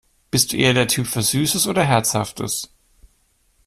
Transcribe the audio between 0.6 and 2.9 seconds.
der Typ für Süßes oder Herzhaftes?